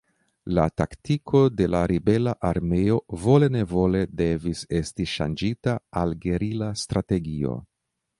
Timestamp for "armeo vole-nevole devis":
2.49-4.63